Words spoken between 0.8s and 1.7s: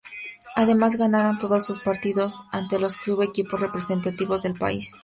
ganaron todos